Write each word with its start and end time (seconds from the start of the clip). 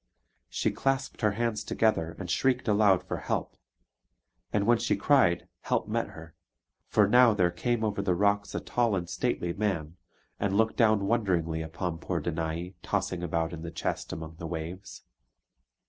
She 0.49 0.71
clasped 0.71 1.21
her 1.21 1.33
hands 1.33 1.63
together, 1.63 2.15
and 2.17 2.27
shrieked 2.27 2.67
aloud 2.67 3.03
for 3.03 3.17
help. 3.17 3.55
And 4.51 4.65
when 4.65 4.79
she 4.79 4.95
cried, 4.95 5.47
help 5.59 5.87
met 5.87 6.07
her: 6.07 6.33
for 6.87 7.07
now 7.07 7.35
there 7.35 7.51
came 7.51 7.83
over 7.83 8.01
the 8.01 8.15
rocks 8.15 8.55
a 8.55 8.59
tall 8.59 8.95
and 8.95 9.07
stately 9.07 9.53
man, 9.53 9.97
and 10.39 10.57
looked 10.57 10.75
down 10.75 11.05
wonderingly 11.05 11.61
upon 11.61 11.99
poor 11.99 12.19
Danae 12.19 12.73
tossing 12.81 13.21
about 13.21 13.53
in 13.53 13.61
the 13.61 13.69
chest 13.69 14.11
among 14.11 14.37
the 14.37 14.47
waves. 14.47 15.03